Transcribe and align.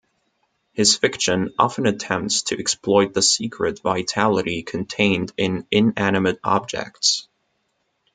His 0.73 0.97
fiction 0.97 1.53
often 1.59 1.85
attempts 1.85 2.41
to 2.45 2.57
exploit 2.57 3.13
the 3.13 3.21
secret 3.21 3.81
vitality 3.83 4.63
contained 4.63 5.31
in 5.37 5.67
inanimate 5.69 6.39
objects. 6.43 7.27